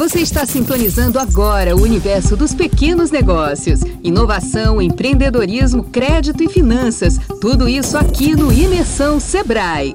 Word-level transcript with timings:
Você 0.00 0.20
está 0.20 0.46
sintonizando 0.46 1.18
agora 1.18 1.76
o 1.76 1.82
universo 1.82 2.34
dos 2.34 2.54
pequenos 2.54 3.10
negócios. 3.10 3.80
Inovação, 4.02 4.80
empreendedorismo, 4.80 5.84
crédito 5.84 6.42
e 6.42 6.48
finanças. 6.48 7.18
Tudo 7.38 7.68
isso 7.68 7.98
aqui 7.98 8.34
no 8.34 8.50
Imersão 8.50 9.20
Sebrae. 9.20 9.94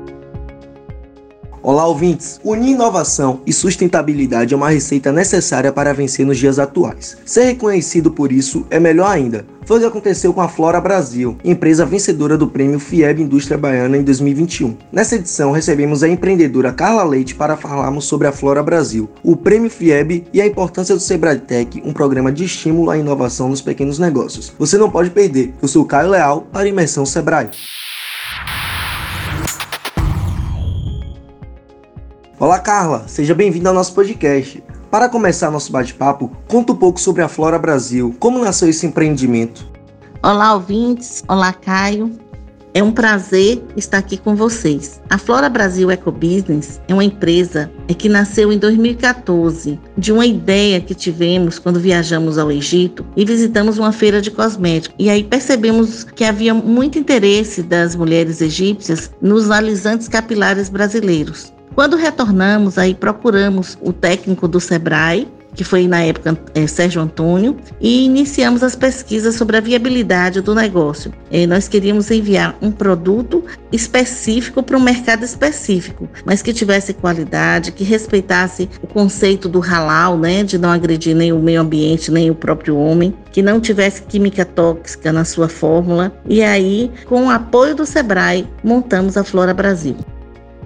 Olá, 1.68 1.88
ouvintes! 1.88 2.40
Unir 2.44 2.74
inovação 2.74 3.42
e 3.44 3.52
sustentabilidade 3.52 4.54
é 4.54 4.58
uma 4.58 4.70
receita 4.70 5.12
necessária 5.12 5.72
para 5.72 5.96
vencer 5.96 6.24
nos 6.24 6.38
dias 6.38 6.60
atuais. 6.60 7.18
Ser 7.26 7.46
reconhecido 7.46 8.12
por 8.12 8.32
isso 8.32 8.68
é 8.70 8.80
melhor 8.80 9.08
ainda. 9.10 9.48
Foi 9.66 9.78
o 9.78 9.80
que 9.80 9.88
aconteceu 9.88 10.32
com 10.32 10.42
a 10.42 10.48
Flora 10.48 10.80
Brasil, 10.80 11.36
empresa 11.44 11.84
vencedora 11.84 12.38
do 12.38 12.48
prêmio 12.48 12.80
FIEB 12.80 13.24
Indústria 13.24 13.58
Baiana 13.58 13.98
em 13.98 14.04
2021. 14.04 14.78
Nessa 14.92 15.16
edição, 15.16 15.52
recebemos 15.52 16.04
a 16.04 16.08
empreendedora 16.08 16.72
Carla 16.72 17.04
Leite 17.04 17.34
para 17.34 17.58
falarmos 17.58 18.06
sobre 18.06 18.28
a 18.28 18.32
Flora 18.32 18.62
Brasil, 18.62 19.10
o 19.24 19.36
prêmio 19.36 19.72
FIEB 19.72 20.28
e 20.32 20.40
a 20.40 20.46
importância 20.46 20.94
do 20.94 21.02
Sebrae 21.02 21.40
Tech, 21.40 21.82
um 21.84 21.94
programa 21.94 22.32
de 22.32 22.44
estímulo 22.44 22.92
à 22.92 22.98
inovação 23.00 23.50
nos 23.50 23.62
pequenos 23.62 23.98
negócios. 23.98 24.54
Você 24.60 24.78
não 24.78 24.92
pode 24.92 25.10
perder. 25.10 25.52
Eu 25.60 25.68
sou 25.68 25.84
Caio 25.84 26.12
Leal 26.12 26.42
para 26.42 26.68
Imersão 26.68 27.08
Sebrae. 27.08 27.50
Olá, 32.38 32.60
Carla, 32.60 33.06
seja 33.08 33.34
bem-vinda 33.34 33.70
ao 33.70 33.76
nosso 33.76 33.94
podcast. 33.94 34.62
Para 34.92 35.08
começar 35.08 35.50
nosso 35.50 35.72
bate-papo, 35.72 36.30
conta 36.50 36.74
um 36.74 36.76
pouco 36.76 37.00
sobre 37.00 37.22
a 37.22 37.30
Flora 37.30 37.58
Brasil, 37.58 38.14
como 38.20 38.44
nasceu 38.44 38.68
esse 38.68 38.86
empreendimento. 38.86 39.66
Olá, 40.22 40.54
ouvintes. 40.54 41.24
Olá, 41.30 41.54
Caio. 41.54 42.12
É 42.74 42.84
um 42.84 42.92
prazer 42.92 43.64
estar 43.78 44.00
aqui 44.00 44.18
com 44.18 44.36
vocês. 44.36 45.02
A 45.10 45.18
Flora 45.18 45.48
Brasil 45.48 45.90
Ecobusiness 45.90 46.82
é 46.90 46.94
uma 46.94 47.06
empresa 47.06 47.72
que 47.98 48.10
nasceu 48.10 48.52
em 48.52 48.58
2014 48.58 49.80
de 49.98 50.12
uma 50.12 50.26
ideia 50.26 50.82
que 50.82 50.94
tivemos 50.94 51.58
quando 51.58 51.80
viajamos 51.80 52.38
ao 52.38 52.52
Egito 52.52 53.06
e 53.16 53.24
visitamos 53.24 53.78
uma 53.78 53.94
feira 53.94 54.22
de 54.22 54.30
cosméticos. 54.30 54.94
E 55.00 55.10
aí 55.10 55.24
percebemos 55.24 56.04
que 56.04 56.26
havia 56.26 56.54
muito 56.54 57.00
interesse 57.00 57.64
das 57.64 57.96
mulheres 57.96 58.42
egípcias 58.42 59.10
nos 59.22 59.50
alisantes 59.50 60.10
capilares 60.10 60.68
brasileiros. 60.68 61.55
Quando 61.76 61.98
retornamos, 61.98 62.78
aí 62.78 62.96
procuramos 62.96 63.78
o 63.82 63.92
técnico 63.92 64.48
do 64.48 64.62
Sebrae, 64.62 65.28
que 65.54 65.64
foi 65.64 65.88
na 65.88 66.02
época 66.02 66.38
é, 66.54 66.66
Sérgio 66.68 67.02
Antônio, 67.02 67.58
e 67.82 68.06
iniciamos 68.06 68.64
as 68.64 68.76
pesquisas 68.78 69.36
sobre 69.36 69.58
a 69.58 69.62
viabilidade 69.62 70.40
do 70.40 70.56
negócio. 70.56 71.14
Nós 71.50 71.68
queríamos 71.68 72.10
enviar 72.12 72.58
um 72.62 72.72
produto 72.72 73.44
específico 73.72 74.64
para 74.64 74.78
um 74.78 74.82
mercado 74.82 75.24
específico, 75.24 76.08
mas 76.26 76.42
que 76.42 76.54
tivesse 76.54 76.94
qualidade, 76.94 77.74
que 77.74 77.84
respeitasse 77.84 78.70
o 78.82 78.88
conceito 78.88 79.50
do 79.50 79.60
halal, 79.60 80.18
né, 80.18 80.44
de 80.44 80.58
não 80.58 80.70
agredir 80.70 81.16
nem 81.16 81.34
o 81.34 81.40
meio 81.40 81.60
ambiente, 81.60 82.10
nem 82.10 82.30
o 82.30 82.36
próprio 82.36 82.78
homem, 82.78 83.14
que 83.32 83.42
não 83.42 83.60
tivesse 83.60 84.02
química 84.04 84.46
tóxica 84.46 85.12
na 85.12 85.26
sua 85.26 85.50
fórmula. 85.50 86.14
E 86.28 86.42
aí, 86.42 86.90
com 87.06 87.26
o 87.26 87.30
apoio 87.30 87.76
do 87.76 87.86
Sebrae, 87.86 88.48
montamos 88.64 89.18
a 89.18 89.26
Flora 89.26 89.54
Brasil 89.54 89.98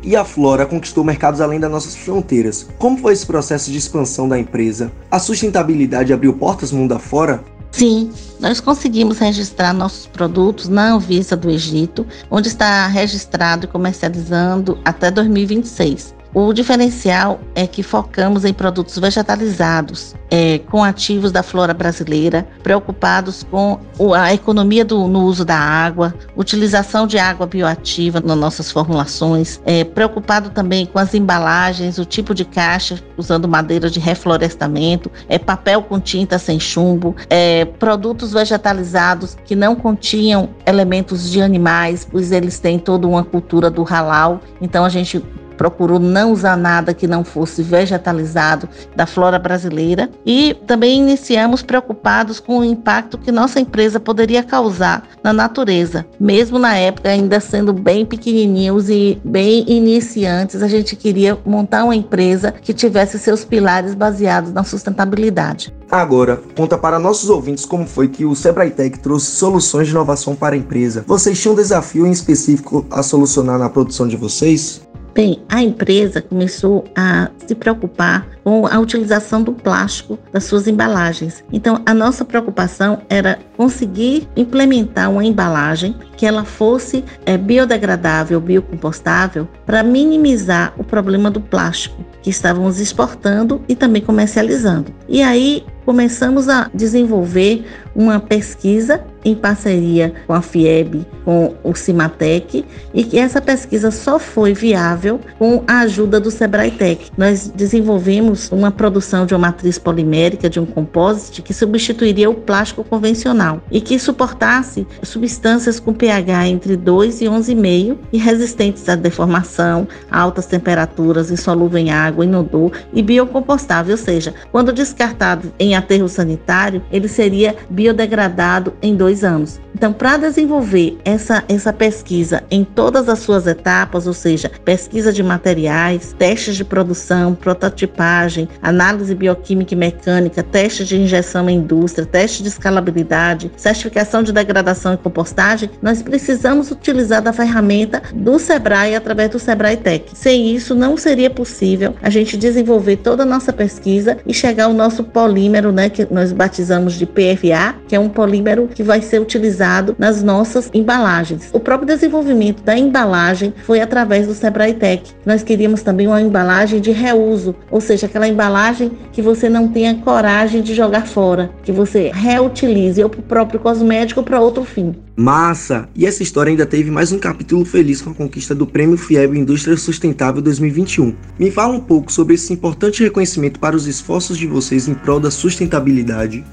e 0.03 0.15
a 0.15 0.23
Flora 0.23 0.65
conquistou 0.65 1.03
mercados 1.03 1.41
além 1.41 1.59
das 1.59 1.71
nossas 1.71 1.95
fronteiras. 1.95 2.67
Como 2.77 2.97
foi 2.97 3.13
esse 3.13 3.25
processo 3.25 3.71
de 3.71 3.77
expansão 3.77 4.27
da 4.27 4.39
empresa? 4.39 4.91
A 5.09 5.19
sustentabilidade 5.19 6.13
abriu 6.13 6.33
portas 6.33 6.71
mundo 6.71 6.93
afora? 6.93 7.43
Sim, 7.71 8.11
nós 8.39 8.59
conseguimos 8.59 9.19
registrar 9.19 9.73
nossos 9.73 10.07
produtos 10.07 10.67
na 10.67 10.93
Anvisa 10.93 11.37
do 11.37 11.49
Egito, 11.49 12.05
onde 12.29 12.47
está 12.47 12.87
registrado 12.87 13.65
e 13.65 13.67
comercializando 13.67 14.79
até 14.83 15.11
2026. 15.11 16.15
O 16.33 16.53
diferencial 16.53 17.39
é 17.55 17.65
que 17.65 17.81
focamos 17.81 18.45
em 18.45 18.53
produtos 18.53 18.97
vegetalizados, 18.99 20.15
é, 20.29 20.59
com 20.59 20.83
ativos 20.83 21.31
da 21.31 21.41
flora 21.41 21.73
brasileira, 21.73 22.47
preocupados 22.61 23.43
com 23.49 23.79
a 24.15 24.31
economia 24.31 24.85
do, 24.85 25.07
no 25.07 25.23
uso 25.23 25.43
da 25.43 25.57
água, 25.57 26.13
utilização 26.37 27.07
de 27.07 27.17
água 27.17 27.47
bioativa 27.47 28.21
nas 28.21 28.37
nossas 28.37 28.71
formulações, 28.71 29.59
é, 29.65 29.83
preocupado 29.83 30.51
também 30.51 30.85
com 30.85 30.99
as 30.99 31.15
embalagens, 31.15 31.97
o 31.97 32.05
tipo 32.05 32.35
de 32.35 32.45
caixa 32.45 32.99
usando 33.17 33.47
madeira 33.47 33.89
de 33.89 33.99
reflorestamento, 33.99 35.11
é, 35.27 35.39
papel 35.39 35.81
com 35.81 35.99
tinta 35.99 36.37
sem 36.37 36.59
chumbo, 36.59 37.15
é, 37.27 37.65
produtos 37.65 38.33
vegetalizados 38.33 39.35
que 39.45 39.55
não 39.55 39.75
continham 39.75 40.49
elementos 40.63 41.31
de 41.31 41.41
animais, 41.41 42.07
pois 42.09 42.31
eles 42.31 42.59
têm 42.59 42.77
toda 42.77 43.07
uma 43.07 43.23
cultura 43.23 43.71
do 43.71 43.83
halal. 43.83 44.41
Então 44.61 44.85
a 44.85 44.89
gente 44.89 45.23
procurou 45.59 45.99
não 45.99 46.31
usar 46.31 46.55
nada 46.55 46.93
que 46.93 47.05
não 47.05 47.21
fosse 47.21 47.61
vegetalizado 47.61 48.69
da 48.95 49.05
flora 49.05 49.37
brasileira 49.37 50.09
e 50.25 50.55
também 50.65 51.01
iniciamos 51.01 51.61
preocupados 51.61 52.39
com 52.39 52.59
o 52.59 52.63
impacto 52.63 53.17
que 53.17 53.29
nossa 53.29 53.59
empresa 53.59 53.99
poderia 53.99 54.41
causar 54.41 55.03
na 55.21 55.33
natureza. 55.33 56.05
Mesmo 56.17 56.57
na 56.57 56.77
época 56.77 57.09
ainda 57.09 57.41
sendo 57.41 57.73
bem 57.73 58.05
pequenininhos 58.05 58.89
e 58.89 59.19
bem 59.21 59.65
iniciantes, 59.67 60.63
a 60.63 60.67
gente 60.69 60.95
queria 60.95 61.37
montar 61.45 61.83
uma 61.83 61.95
empresa 61.95 62.53
que 62.53 62.73
tivesse 62.73 63.19
seus 63.19 63.43
pilares 63.43 63.93
baseados 63.93 64.53
na 64.53 64.63
sustentabilidade. 64.63 65.73
Agora, 65.91 66.39
conta 66.55 66.77
para 66.77 66.99
nossos 66.99 67.29
ouvintes 67.29 67.65
como 67.65 67.85
foi 67.85 68.07
que 68.07 68.23
o 68.23 68.35
Sebrae 68.35 68.69
Tech 68.69 68.99
trouxe 68.99 69.31
soluções 69.31 69.87
de 69.87 69.93
inovação 69.93 70.35
para 70.35 70.55
a 70.55 70.57
empresa. 70.57 71.03
Vocês 71.05 71.41
tinham 71.41 71.53
um 71.53 71.57
desafio 71.57 72.05
em 72.05 72.11
específico 72.11 72.85
a 72.91 73.03
solucionar 73.03 73.57
na 73.57 73.69
produção 73.69 74.07
de 74.07 74.15
vocês? 74.15 74.87
Bem, 75.13 75.41
a 75.49 75.61
empresa 75.61 76.21
começou 76.21 76.85
a 76.95 77.29
se 77.45 77.55
preocupar 77.55 78.27
com 78.43 78.65
a 78.67 78.79
utilização 78.79 79.41
do 79.43 79.51
plástico 79.51 80.17
das 80.31 80.45
suas 80.45 80.67
embalagens. 80.67 81.43
Então, 81.51 81.81
a 81.85 81.93
nossa 81.93 82.23
preocupação 82.23 83.01
era 83.09 83.39
conseguir 83.57 84.27
implementar 84.35 85.11
uma 85.11 85.25
embalagem 85.25 85.95
que 86.15 86.25
ela 86.25 86.45
fosse 86.45 87.03
é, 87.25 87.37
biodegradável, 87.37 88.39
biocompostável, 88.39 89.47
para 89.65 89.83
minimizar 89.83 90.73
o 90.77 90.83
problema 90.83 91.29
do 91.29 91.41
plástico 91.41 92.05
que 92.21 92.29
estávamos 92.29 92.79
exportando 92.79 93.61
e 93.67 93.75
também 93.75 94.01
comercializando. 94.01 94.93
E 95.07 95.21
aí 95.21 95.65
começamos 95.85 96.47
a 96.47 96.69
desenvolver 96.73 97.65
uma 97.95 98.19
pesquisa 98.19 99.03
em 99.23 99.35
parceria 99.35 100.13
com 100.25 100.33
a 100.33 100.41
FIEB, 100.41 101.05
com 101.25 101.53
o 101.63 101.75
Cimatec, 101.75 102.65
e 102.93 103.03
que 103.03 103.17
essa 103.17 103.41
pesquisa 103.41 103.91
só 103.91 104.17
foi 104.17 104.53
viável 104.53 105.19
com 105.37 105.63
a 105.67 105.79
ajuda 105.79 106.19
do 106.19 106.31
Sebrae 106.31 106.71
Tech. 106.71 107.11
Nós 107.17 107.51
desenvolvemos 107.53 108.49
uma 108.51 108.71
produção 108.71 109.25
de 109.25 109.33
uma 109.33 109.49
matriz 109.49 109.79
polimérica, 109.79 110.49
de 110.49 110.59
um 110.59 110.65
composite, 110.65 111.41
que 111.41 111.53
substituiria 111.53 112.29
o 112.29 112.35
plástico 112.35 112.83
convencional 112.83 113.61
e 113.71 113.81
que 113.81 113.97
suportasse 113.97 114.85
substâncias 115.01 115.79
com 115.79 115.93
pH 115.93 116.47
entre 116.47 116.77
2 116.77 117.21
e 117.21 117.25
11,5 117.25 117.97
e 118.13 118.17
resistentes 118.17 118.87
à 118.87 118.95
deformação, 118.95 119.87
altas 120.11 120.45
temperaturas, 120.45 121.31
insolúvel 121.31 121.79
em 121.79 121.91
água, 121.91 122.23
inodor 122.23 122.71
e 122.93 123.01
biocompostável, 123.01 123.93
ou 123.93 123.97
seja, 123.97 124.33
quando 124.51 124.71
descartado 124.71 125.51
em 125.57 125.75
aterro 125.75 126.07
sanitário, 126.07 126.83
ele 126.91 127.07
seria 127.07 127.55
biodegradado 127.69 128.73
em 128.81 128.95
dois 128.95 129.08
dois 129.09 129.23
anos. 129.23 129.59
Então, 129.73 129.93
para 129.93 130.17
desenvolver 130.17 130.97
essa, 131.05 131.43
essa 131.47 131.71
pesquisa 131.71 132.43
em 132.51 132.63
todas 132.63 133.07
as 133.07 133.19
suas 133.19 133.47
etapas, 133.47 134.05
ou 134.07 134.13
seja, 134.13 134.51
pesquisa 134.65 135.11
de 135.13 135.23
materiais, 135.23 136.13
testes 136.19 136.55
de 136.55 136.65
produção, 136.65 137.33
prototipagem, 137.33 138.47
análise 138.61 139.15
bioquímica 139.15 139.73
e 139.73 139.77
mecânica, 139.77 140.43
testes 140.43 140.87
de 140.87 140.97
injeção 140.99 141.49
em 141.49 141.57
indústria, 141.57 142.05
teste 142.05 142.43
de 142.43 142.49
escalabilidade, 142.49 143.51
certificação 143.55 144.21
de 144.21 144.33
degradação 144.33 144.93
e 144.93 144.97
compostagem, 144.97 145.69
nós 145.81 146.01
precisamos 146.01 146.71
utilizar 146.71 147.21
da 147.21 147.31
ferramenta 147.31 148.01
do 148.13 148.37
Sebrae 148.37 148.95
através 148.95 149.29
do 149.29 149.39
Sebrae 149.39 149.77
Tech. 149.77 150.11
Sem 150.13 150.53
isso, 150.53 150.75
não 150.75 150.97
seria 150.97 151.29
possível 151.29 151.95
a 152.01 152.09
gente 152.09 152.35
desenvolver 152.35 152.97
toda 152.97 153.23
a 153.23 153.25
nossa 153.25 153.53
pesquisa 153.53 154.17
e 154.27 154.33
chegar 154.33 154.65
ao 154.65 154.73
nosso 154.73 155.03
polímero, 155.03 155.71
né, 155.71 155.89
que 155.89 156.05
nós 156.11 156.33
batizamos 156.33 156.93
de 156.95 157.05
PFA, 157.05 157.75
que 157.87 157.95
é 157.95 157.99
um 157.99 158.09
polímero 158.09 158.67
que 158.67 158.83
vai 158.83 158.98
ser 159.01 159.19
utilizado 159.21 159.95
nas 159.97 160.23
nossas 160.23 160.69
embalagens. 160.73 161.49
O 161.53 161.59
próprio 161.59 161.87
desenvolvimento 161.87 162.63
da 162.63 162.77
embalagem 162.77 163.53
foi 163.65 163.81
através 163.81 164.27
do 164.27 164.33
Sebrae 164.33 164.73
Tech. 164.73 165.13
Nós 165.25 165.43
queríamos 165.43 165.81
também 165.81 166.07
uma 166.07 166.21
embalagem 166.21 166.79
de 166.79 166.91
reuso, 166.91 167.55
ou 167.69 167.81
seja, 167.81 168.05
aquela 168.05 168.27
embalagem 168.27 168.91
que 169.11 169.21
você 169.21 169.49
não 169.49 169.67
tenha 169.67 169.95
coragem 169.95 170.61
de 170.61 170.73
jogar 170.73 171.07
fora, 171.07 171.51
que 171.63 171.71
você 171.71 172.11
reutilize 172.13 173.03
ou 173.03 173.09
para 173.09 173.19
o 173.19 173.23
próprio 173.23 173.59
cosmético 173.59 174.19
ou 174.19 174.25
para 174.25 174.39
outro 174.39 174.63
fim. 174.63 174.95
Massa! 175.15 175.89
E 175.95 176.05
essa 176.05 176.23
história 176.23 176.49
ainda 176.49 176.65
teve 176.65 176.89
mais 176.89 177.11
um 177.11 177.19
capítulo 177.19 177.65
feliz 177.65 178.01
com 178.01 178.11
a 178.11 178.13
conquista 178.13 178.55
do 178.55 178.65
Prêmio 178.65 178.97
FIEB 178.97 179.37
Indústria 179.37 179.75
Sustentável 179.75 180.41
2021. 180.41 181.13
Me 181.37 181.51
fala 181.51 181.73
um 181.73 181.81
pouco 181.81 182.11
sobre 182.11 182.35
esse 182.35 182.53
importante 182.53 183.03
reconhecimento 183.03 183.59
para 183.59 183.75
os 183.75 183.85
esforços 183.85 184.37
de 184.37 184.47
vocês 184.47 184.87
em 184.87 184.93
prol 184.93 185.19
da 185.19 185.29
sustentabilidade 185.29 186.43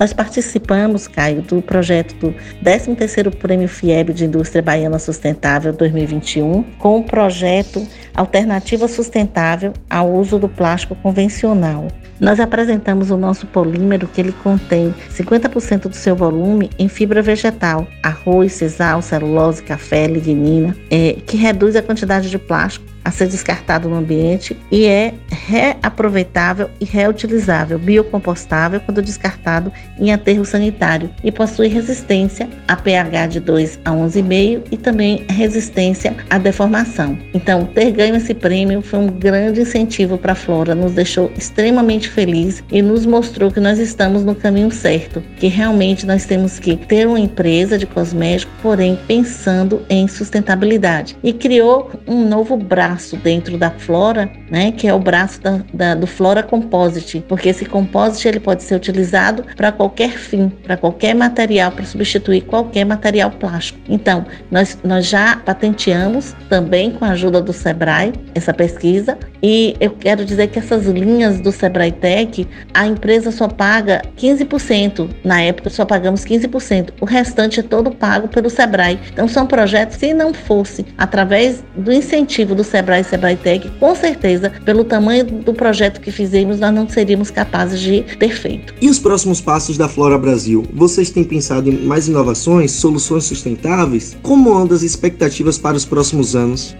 Nós 0.00 0.14
participamos, 0.14 1.06
Caio, 1.06 1.42
do 1.42 1.60
projeto 1.60 2.14
do 2.14 2.34
13º 2.64 3.34
Prêmio 3.34 3.68
FIEB 3.68 4.14
de 4.14 4.24
Indústria 4.24 4.62
Baiana 4.62 4.98
Sustentável 4.98 5.74
2021, 5.74 6.62
com 6.78 7.00
o 7.00 7.04
projeto 7.04 7.86
Alternativa 8.14 8.88
Sustentável 8.88 9.74
ao 9.90 10.10
Uso 10.10 10.38
do 10.38 10.48
Plástico 10.48 10.94
Convencional. 10.94 11.88
Nós 12.18 12.40
apresentamos 12.40 13.10
o 13.10 13.16
nosso 13.18 13.46
polímero 13.46 14.08
que 14.08 14.22
ele 14.22 14.32
contém 14.32 14.94
50% 15.10 15.88
do 15.88 15.94
seu 15.94 16.16
volume 16.16 16.70
em 16.78 16.88
fibra 16.88 17.20
vegetal, 17.20 17.86
arroz, 18.02 18.54
sisal, 18.54 19.02
celulose, 19.02 19.62
café, 19.62 20.06
lignina, 20.06 20.74
é, 20.90 21.18
que 21.26 21.36
reduz 21.36 21.76
a 21.76 21.82
quantidade 21.82 22.30
de 22.30 22.38
plástico 22.38 22.86
a 23.04 23.10
ser 23.10 23.28
descartado 23.28 23.88
no 23.88 23.96
ambiente 23.96 24.56
e 24.70 24.86
é 24.86 25.14
reaproveitável 25.30 26.70
e 26.80 26.84
reutilizável, 26.84 27.78
biocompostável 27.78 28.80
quando 28.80 29.02
descartado 29.02 29.72
em 29.98 30.12
aterro 30.12 30.44
sanitário 30.44 31.10
e 31.24 31.32
possui 31.32 31.68
resistência 31.68 32.48
a 32.68 32.76
pH 32.76 33.26
de 33.26 33.40
2 33.40 33.80
a 33.84 33.90
11,5 33.90 34.64
e 34.70 34.76
também 34.76 35.24
resistência 35.28 36.14
à 36.28 36.38
deformação. 36.38 37.18
Então, 37.32 37.64
ter 37.64 37.90
ganho 37.92 38.16
esse 38.16 38.34
prêmio 38.34 38.82
foi 38.82 38.98
um 38.98 39.06
grande 39.06 39.62
incentivo 39.62 40.18
para 40.18 40.32
a 40.32 40.36
Flora, 40.36 40.74
nos 40.74 40.92
deixou 40.92 41.30
extremamente 41.36 42.08
feliz 42.08 42.62
e 42.70 42.82
nos 42.82 43.06
mostrou 43.06 43.50
que 43.50 43.60
nós 43.60 43.78
estamos 43.78 44.24
no 44.24 44.34
caminho 44.34 44.70
certo, 44.70 45.22
que 45.36 45.46
realmente 45.46 46.06
nós 46.06 46.24
temos 46.24 46.58
que 46.58 46.76
ter 46.76 47.06
uma 47.06 47.20
empresa 47.20 47.78
de 47.78 47.86
cosméticos, 47.86 48.54
porém 48.62 48.98
pensando 49.06 49.82
em 49.88 50.06
sustentabilidade. 50.06 51.16
E 51.22 51.32
criou 51.32 51.90
um 52.06 52.26
novo 52.26 52.56
braço 52.56 52.89
braço 52.90 53.16
dentro 53.16 53.56
da 53.56 53.70
flora, 53.70 54.28
né, 54.50 54.72
que 54.72 54.88
é 54.88 54.92
o 54.92 54.98
braço 54.98 55.40
da, 55.40 55.60
da, 55.72 55.94
do 55.94 56.06
Flora 56.06 56.42
Composite, 56.42 57.24
porque 57.28 57.48
esse 57.48 57.64
composite 57.64 58.26
ele 58.26 58.40
pode 58.40 58.64
ser 58.64 58.74
utilizado 58.74 59.44
para 59.56 59.70
qualquer 59.70 60.10
fim, 60.10 60.48
para 60.48 60.76
qualquer 60.76 61.14
material, 61.14 61.70
para 61.70 61.84
substituir 61.84 62.42
qualquer 62.42 62.84
material 62.84 63.30
plástico. 63.30 63.78
Então, 63.88 64.26
nós, 64.50 64.76
nós 64.82 65.06
já 65.06 65.36
patenteamos 65.36 66.34
também 66.48 66.90
com 66.90 67.04
a 67.04 67.10
ajuda 67.10 67.40
do 67.40 67.52
Sebrae 67.52 68.12
essa 68.34 68.52
pesquisa 68.52 69.16
e 69.42 69.76
eu 69.80 69.92
quero 69.92 70.24
dizer 70.24 70.48
que 70.48 70.58
essas 70.58 70.86
linhas 70.86 71.40
do 71.40 71.52
Sebrae 71.52 71.92
Tech, 71.92 72.46
a 72.74 72.86
empresa 72.86 73.30
só 73.30 73.48
paga 73.48 74.02
15%, 74.18 75.08
na 75.24 75.40
época 75.40 75.70
só 75.70 75.84
pagamos 75.84 76.24
15%, 76.24 76.90
o 77.00 77.04
restante 77.04 77.60
é 77.60 77.62
todo 77.62 77.90
pago 77.90 78.28
pelo 78.28 78.50
Sebrae. 78.50 78.98
Então, 79.12 79.28
são 79.28 79.46
projetos, 79.46 79.96
se 79.96 80.12
não 80.12 80.34
fosse 80.34 80.84
através 80.98 81.64
do 81.76 81.92
incentivo 81.92 82.54
do 82.54 82.64
Sebrae, 82.64 82.79
Sebrae 82.80 83.02
e 83.02 83.04
Sebrae 83.04 83.36
Tech, 83.36 83.70
com 83.78 83.94
certeza, 83.94 84.50
pelo 84.64 84.84
tamanho 84.84 85.24
do 85.24 85.52
projeto 85.52 86.00
que 86.00 86.10
fizemos, 86.10 86.58
nós 86.58 86.72
não 86.72 86.88
seríamos 86.88 87.30
capazes 87.30 87.78
de 87.78 88.00
ter 88.18 88.30
feito. 88.30 88.74
E 88.80 88.88
os 88.88 88.98
próximos 88.98 89.38
passos 89.38 89.76
da 89.76 89.86
Flora 89.86 90.16
Brasil? 90.16 90.64
Vocês 90.72 91.10
têm 91.10 91.22
pensado 91.22 91.68
em 91.68 91.72
mais 91.72 92.08
inovações, 92.08 92.72
soluções 92.72 93.24
sustentáveis? 93.24 94.16
Como 94.22 94.56
andam 94.56 94.74
as 94.74 94.82
expectativas 94.82 95.58
para 95.58 95.76
os 95.76 95.84
próximos 95.84 96.34
anos? 96.34 96.74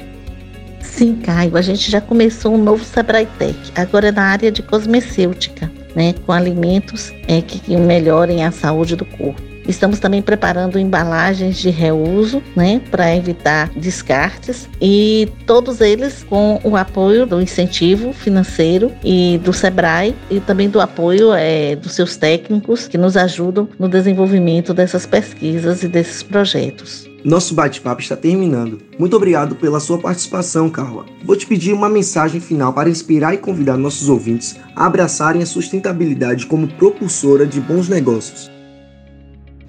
Sim, 0.80 1.16
Caio, 1.16 1.54
a 1.54 1.62
gente 1.62 1.90
já 1.90 2.00
começou 2.00 2.54
um 2.54 2.62
novo 2.62 2.82
Sebrae 2.82 3.28
Tech, 3.38 3.58
agora 3.74 4.08
é 4.08 4.12
na 4.12 4.22
área 4.22 4.50
de 4.50 4.62
cosmecêutica, 4.62 5.70
né, 5.94 6.14
com 6.24 6.32
alimentos 6.32 7.12
é, 7.28 7.42
que 7.42 7.76
melhorem 7.76 8.42
a 8.42 8.50
saúde 8.50 8.96
do 8.96 9.04
corpo. 9.04 9.49
Estamos 9.70 10.00
também 10.00 10.20
preparando 10.20 10.80
embalagens 10.80 11.56
de 11.56 11.70
reuso, 11.70 12.42
né, 12.56 12.80
para 12.90 13.14
evitar 13.14 13.70
descartes 13.70 14.68
e 14.82 15.28
todos 15.46 15.80
eles 15.80 16.24
com 16.28 16.60
o 16.64 16.76
apoio 16.76 17.24
do 17.24 17.40
incentivo 17.40 18.12
financeiro 18.12 18.90
e 19.04 19.40
do 19.44 19.52
Sebrae 19.52 20.12
e 20.28 20.40
também 20.40 20.68
do 20.68 20.80
apoio 20.80 21.32
é, 21.32 21.76
dos 21.76 21.92
seus 21.92 22.16
técnicos 22.16 22.88
que 22.88 22.98
nos 22.98 23.16
ajudam 23.16 23.68
no 23.78 23.88
desenvolvimento 23.88 24.74
dessas 24.74 25.06
pesquisas 25.06 25.84
e 25.84 25.88
desses 25.88 26.20
projetos. 26.20 27.08
Nosso 27.22 27.54
bate-papo 27.54 28.00
está 28.00 28.16
terminando. 28.16 28.80
Muito 28.98 29.14
obrigado 29.14 29.54
pela 29.54 29.78
sua 29.78 29.98
participação, 29.98 30.68
Carla. 30.68 31.06
Vou 31.24 31.36
te 31.36 31.46
pedir 31.46 31.72
uma 31.72 31.88
mensagem 31.88 32.40
final 32.40 32.72
para 32.72 32.90
inspirar 32.90 33.34
e 33.34 33.38
convidar 33.38 33.76
nossos 33.76 34.08
ouvintes 34.08 34.56
a 34.74 34.86
abraçarem 34.86 35.42
a 35.42 35.46
sustentabilidade 35.46 36.46
como 36.46 36.66
propulsora 36.66 37.46
de 37.46 37.60
bons 37.60 37.88
negócios. 37.88 38.50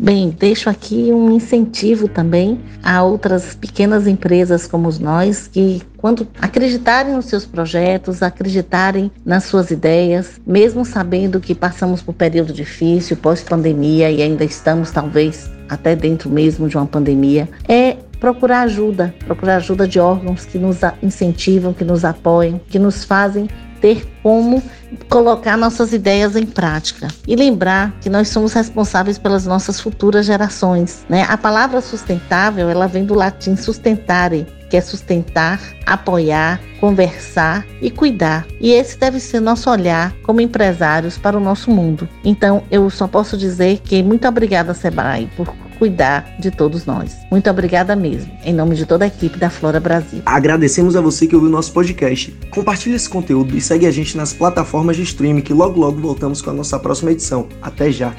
Bem, 0.03 0.31
deixo 0.31 0.67
aqui 0.67 1.13
um 1.13 1.29
incentivo 1.29 2.07
também 2.07 2.59
a 2.81 3.03
outras 3.03 3.53
pequenas 3.53 4.07
empresas 4.07 4.65
como 4.65 4.89
nós 4.99 5.47
que 5.47 5.79
quando 5.95 6.27
acreditarem 6.41 7.13
nos 7.13 7.25
seus 7.25 7.45
projetos, 7.45 8.23
acreditarem 8.23 9.11
nas 9.23 9.43
suas 9.43 9.69
ideias, 9.69 10.41
mesmo 10.43 10.83
sabendo 10.83 11.39
que 11.39 11.53
passamos 11.53 12.01
por 12.01 12.13
um 12.13 12.17
período 12.17 12.51
difícil, 12.51 13.15
pós-pandemia 13.15 14.09
e 14.09 14.23
ainda 14.23 14.43
estamos 14.43 14.89
talvez 14.89 15.51
até 15.69 15.95
dentro 15.95 16.31
mesmo 16.31 16.67
de 16.67 16.77
uma 16.77 16.87
pandemia, 16.87 17.47
é 17.69 17.95
procurar 18.19 18.61
ajuda, 18.61 19.13
procurar 19.23 19.57
ajuda 19.57 19.87
de 19.87 19.99
órgãos 19.99 20.45
que 20.45 20.57
nos 20.57 20.79
incentivam, 21.03 21.73
que 21.73 21.83
nos 21.83 22.03
apoiam, 22.03 22.59
que 22.69 22.79
nos 22.79 23.03
fazem 23.03 23.47
ter 23.81 24.07
como 24.21 24.61
colocar 25.09 25.57
nossas 25.57 25.91
ideias 25.91 26.35
em 26.35 26.45
prática 26.45 27.07
e 27.27 27.35
lembrar 27.35 27.91
que 27.99 28.09
nós 28.09 28.29
somos 28.29 28.53
responsáveis 28.53 29.17
pelas 29.17 29.45
nossas 29.45 29.79
futuras 29.79 30.25
gerações. 30.25 31.05
Né? 31.09 31.25
A 31.27 31.37
palavra 31.37 31.81
sustentável 31.81 32.69
ela 32.69 32.87
vem 32.87 33.03
do 33.03 33.15
latim 33.15 33.55
sustentare, 33.55 34.45
que 34.69 34.77
é 34.77 34.81
sustentar, 34.81 35.59
apoiar, 35.85 36.61
conversar 36.79 37.65
e 37.81 37.91
cuidar. 37.91 38.45
E 38.59 38.71
esse 38.71 38.97
deve 38.97 39.19
ser 39.19 39.41
nosso 39.41 39.69
olhar 39.69 40.13
como 40.23 40.39
empresários 40.39 41.17
para 41.17 41.35
o 41.35 41.41
nosso 41.41 41.69
mundo. 41.69 42.07
Então, 42.23 42.63
eu 42.71 42.89
só 42.89 43.07
posso 43.07 43.35
dizer 43.35 43.79
que 43.83 44.01
muito 44.01 44.27
obrigada, 44.27 44.73
Sebrae, 44.73 45.29
por 45.35 45.53
cuidar 45.81 46.35
de 46.37 46.51
todos 46.51 46.85
nós. 46.85 47.17
Muito 47.31 47.49
obrigada 47.49 47.95
mesmo, 47.95 48.31
em 48.45 48.53
nome 48.53 48.75
de 48.75 48.85
toda 48.85 49.03
a 49.03 49.07
equipe 49.07 49.39
da 49.39 49.49
Flora 49.49 49.79
Brasil. 49.79 50.21
Agradecemos 50.27 50.95
a 50.95 51.01
você 51.01 51.25
que 51.25 51.35
ouviu 51.35 51.49
nosso 51.49 51.73
podcast. 51.73 52.31
Compartilhe 52.51 52.93
esse 52.93 53.09
conteúdo 53.09 53.57
e 53.57 53.61
segue 53.61 53.87
a 53.87 53.91
gente 53.91 54.15
nas 54.15 54.31
plataformas 54.31 54.95
de 54.95 55.01
streaming 55.01 55.41
que 55.41 55.55
logo 55.55 55.79
logo 55.79 55.99
voltamos 55.99 56.39
com 56.39 56.51
a 56.51 56.53
nossa 56.53 56.77
próxima 56.77 57.11
edição. 57.11 57.47
Até 57.59 57.91
já! 57.91 58.13